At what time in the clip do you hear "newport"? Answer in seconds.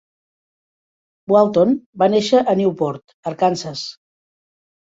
2.63-3.17